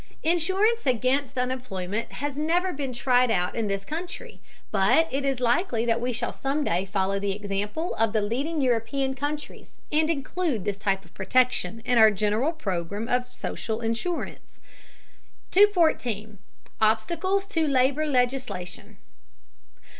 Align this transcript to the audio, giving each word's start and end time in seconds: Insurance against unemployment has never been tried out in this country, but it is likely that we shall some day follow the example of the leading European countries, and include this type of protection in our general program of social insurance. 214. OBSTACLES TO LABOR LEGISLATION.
Insurance 0.23 0.87
against 0.87 1.37
unemployment 1.37 2.13
has 2.13 2.35
never 2.35 2.73
been 2.73 2.91
tried 2.91 3.29
out 3.29 3.53
in 3.53 3.67
this 3.67 3.85
country, 3.85 4.41
but 4.71 5.07
it 5.13 5.23
is 5.23 5.39
likely 5.39 5.85
that 5.85 6.01
we 6.01 6.11
shall 6.11 6.31
some 6.31 6.63
day 6.63 6.85
follow 6.85 7.19
the 7.19 7.33
example 7.33 7.93
of 7.99 8.11
the 8.11 8.19
leading 8.23 8.61
European 8.61 9.13
countries, 9.13 9.73
and 9.91 10.09
include 10.09 10.65
this 10.65 10.79
type 10.79 11.05
of 11.05 11.13
protection 11.13 11.83
in 11.85 11.99
our 11.99 12.09
general 12.09 12.51
program 12.51 13.07
of 13.07 13.31
social 13.31 13.79
insurance. 13.79 14.59
214. 15.51 16.39
OBSTACLES 16.81 17.45
TO 17.45 17.67
LABOR 17.67 18.07
LEGISLATION. 18.07 18.97